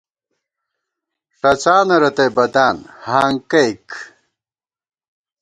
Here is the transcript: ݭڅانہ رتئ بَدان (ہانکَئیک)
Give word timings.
ݭڅانہ 1.37 1.95
رتئ 2.01 2.29
بَدان 2.35 2.77
(ہانکَئیک) 3.05 3.87